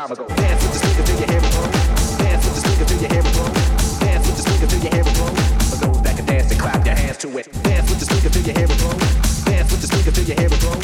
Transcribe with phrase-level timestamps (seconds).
[0.00, 0.26] time ago.
[0.28, 1.68] Dance with this sneaker till your hair will blow.
[2.24, 3.48] Dance with this sneaker till your hair will blow.
[4.00, 5.30] Dance with this sneaker till your hair will blow.
[5.68, 7.46] For those that can dance and clap your hands to it.
[7.68, 8.96] Dance with this sneaker till your hair will blow.
[9.44, 10.76] Dance with this sneaker till your hair will blow.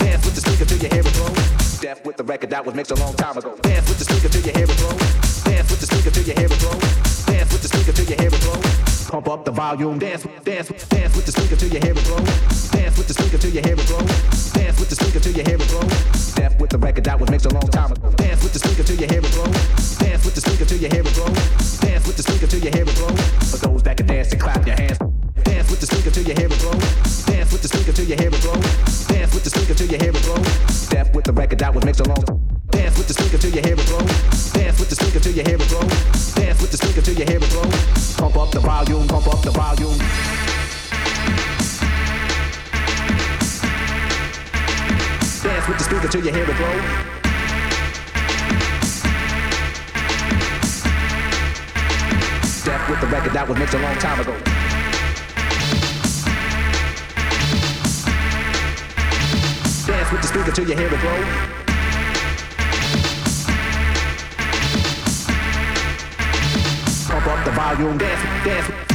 [0.00, 1.30] Dance with this sneaker till your hair will blow.
[1.84, 3.52] Death with the record that was mixed a long time ago.
[3.60, 4.94] Dance with this sneaker till your hair will blow.
[5.52, 6.76] Dance with this sneaker till your hair will blow.
[7.28, 8.56] Dance with this sneaker till your hair will blow.
[9.12, 9.98] Pump up the volume.
[10.00, 12.24] Dance, dance, dance with this sneaker till your hair will blow.
[12.72, 14.00] Dance with this sneaker till your hair will blow.
[14.56, 15.91] Dance with this sneaker till your hair will blow.
[16.72, 18.08] The record that was mixed a long time ago.
[18.16, 19.44] Dance with the speaker till you hear it blow.
[20.00, 21.28] Dance with the speaker till you hear it blow.
[21.84, 23.12] Dance with the speaker till you hear it blow.
[23.52, 24.96] For those that can dance and clap your hands.
[25.44, 26.72] Dance with the speaker till you hear it blow.
[27.28, 28.56] Dance with the speaker till you hear it blow.
[29.12, 30.40] Dance with the speaker till you hear it blow.
[30.88, 32.31] Death with the record that was mixed a long Dance
[46.12, 46.72] The you hear it blow.
[52.64, 54.34] Death with the record that was mixed a long time ago.
[59.86, 61.20] Dance with the speaker till you hear it blow.
[67.08, 68.22] Pump up the volume, dance.
[68.44, 68.91] Dance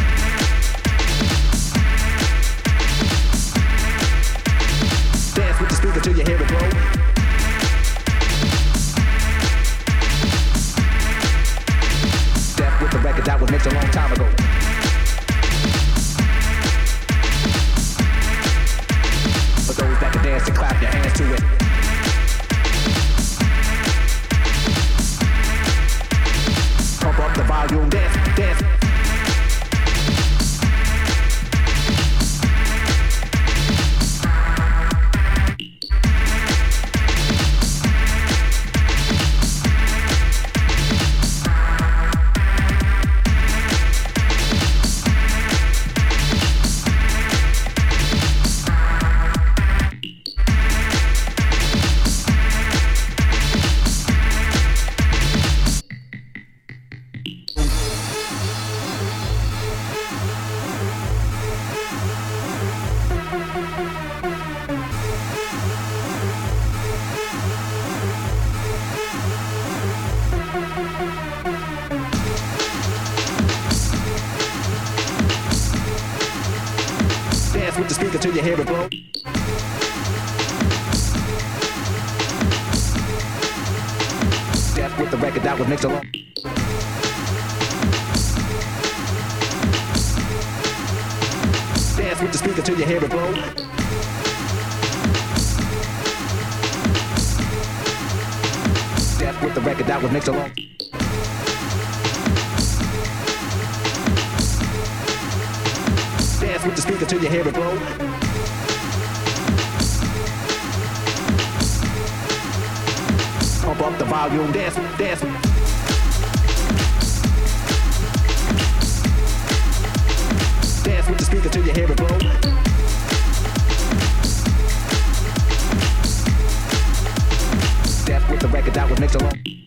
[128.77, 129.66] that was mixed along.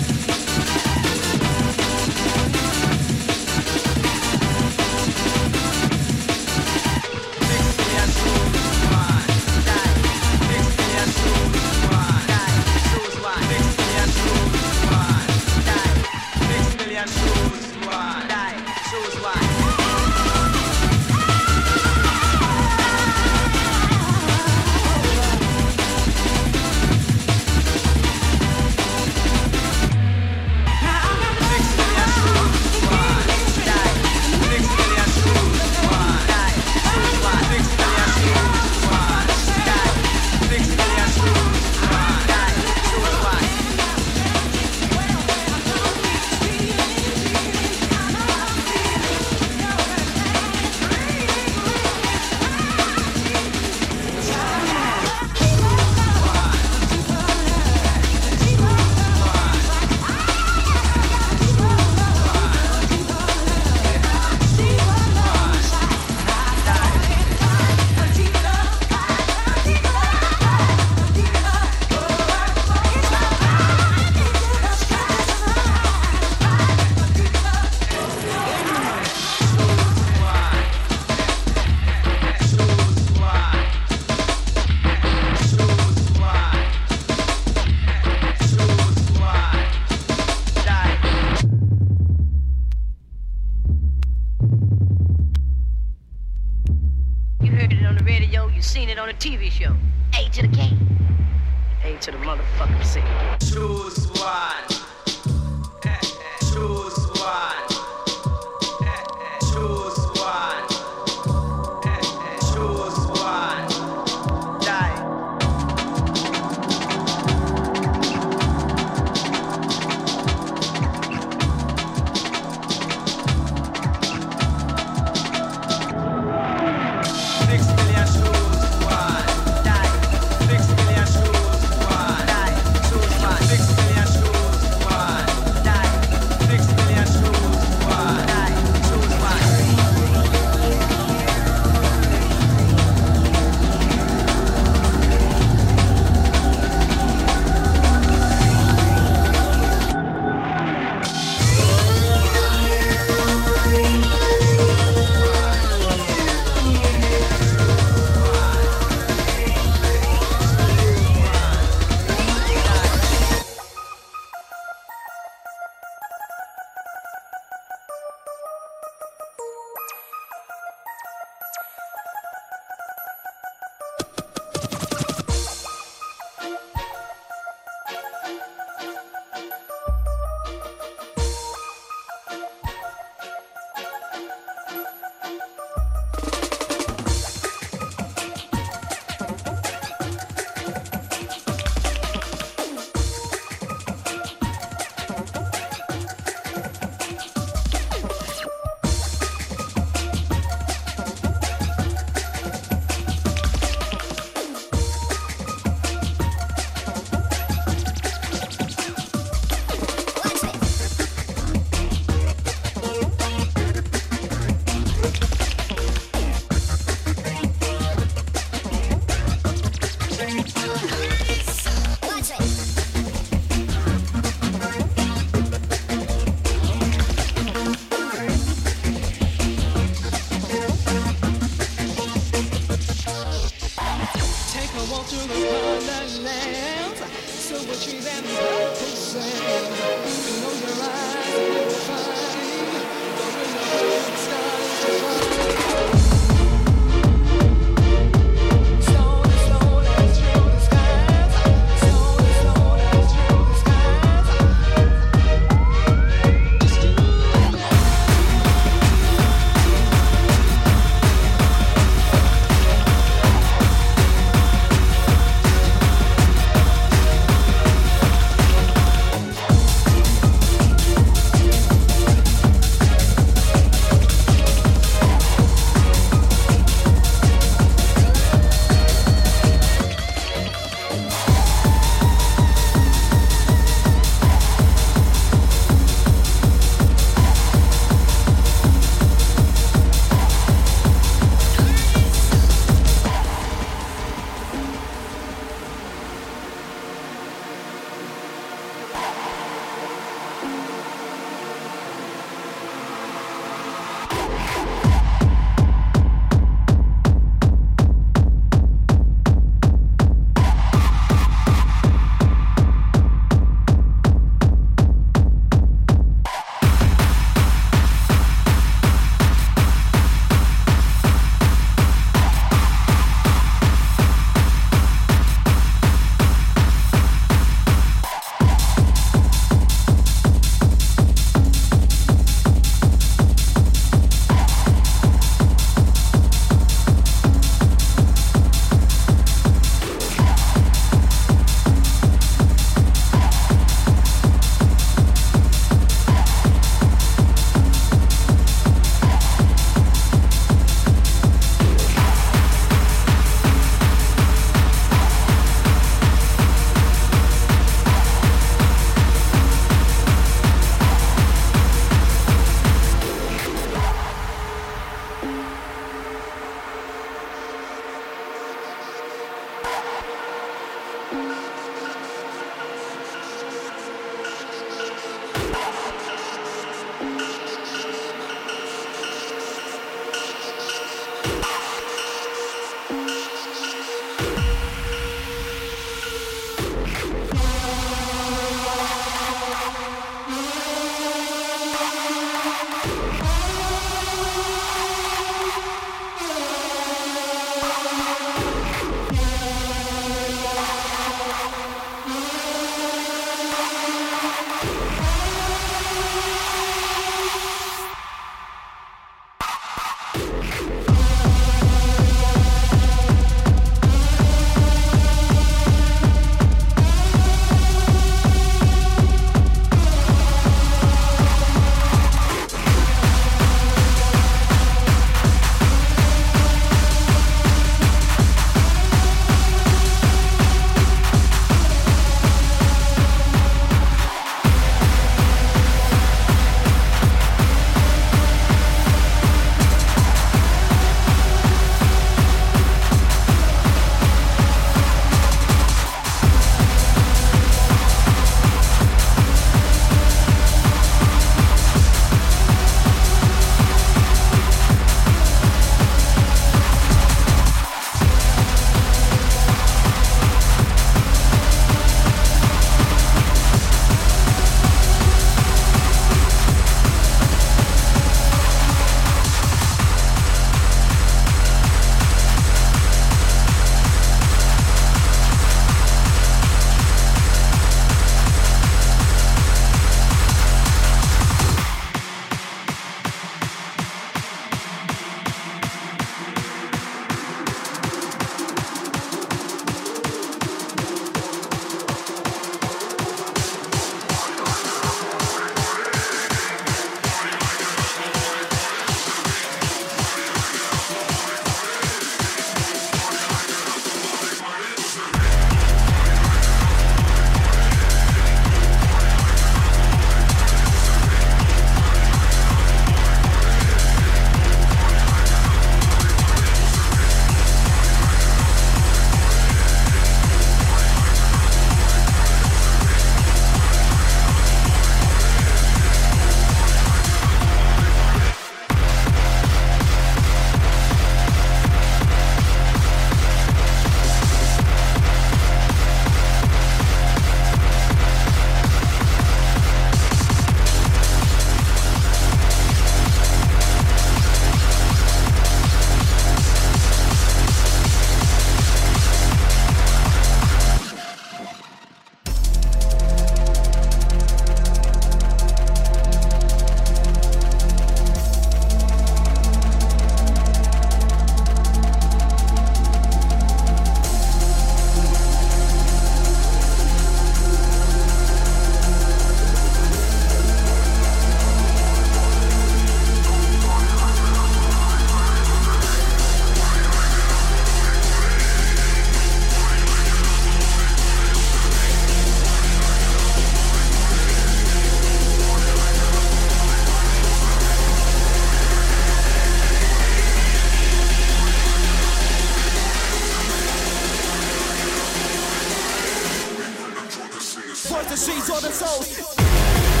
[598.21, 600.00] she's on the soul.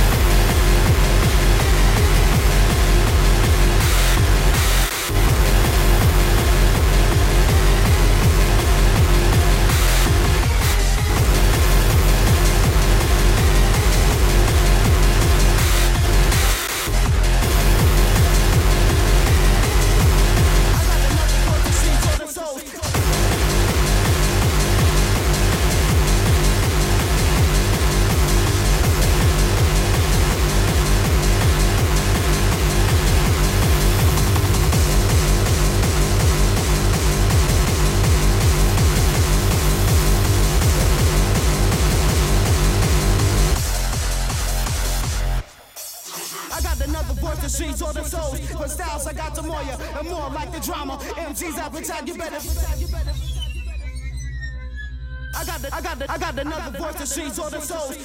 [57.11, 58.00] seeds on the soul.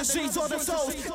[0.00, 1.09] to seize all the souls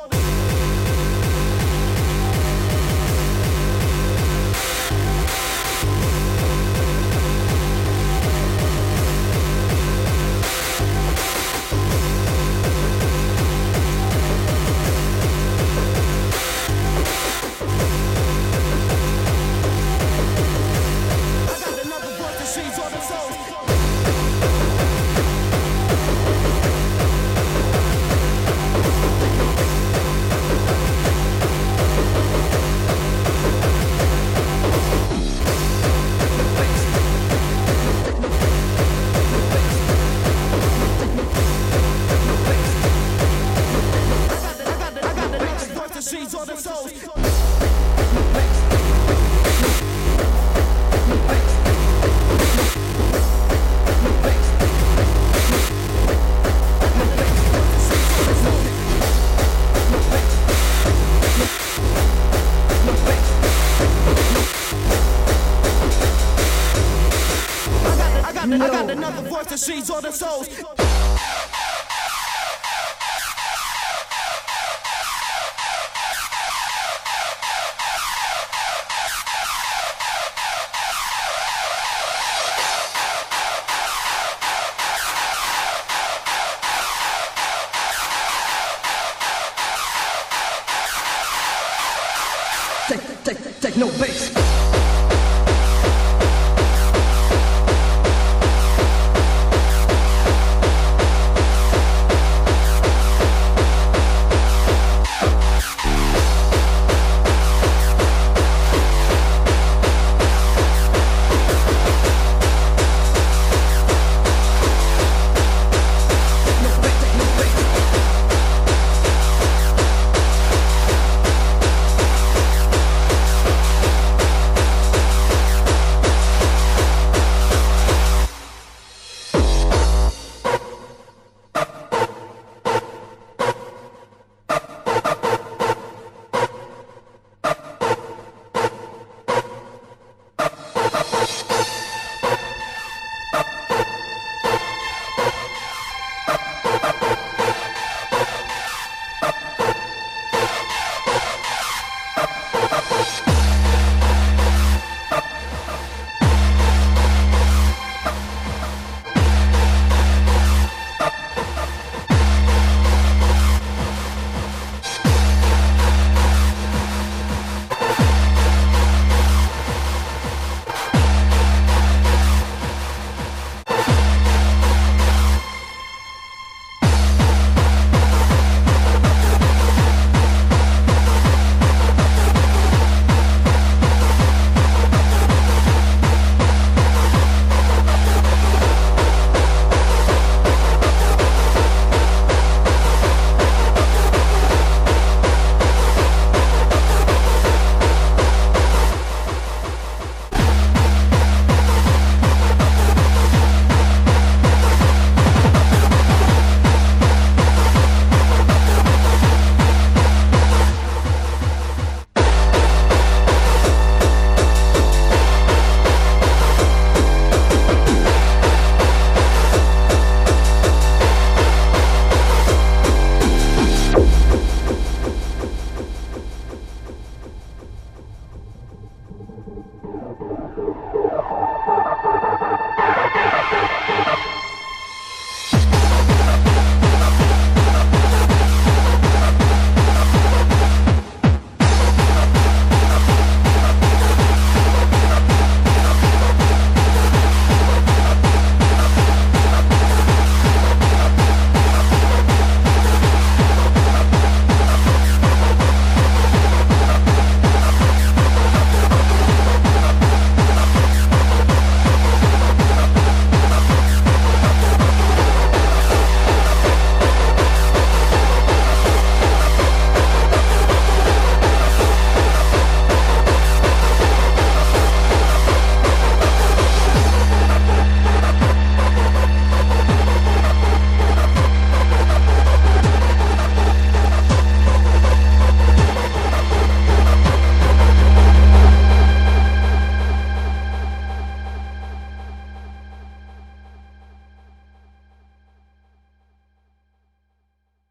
[92.88, 94.55] Take, take, take no base.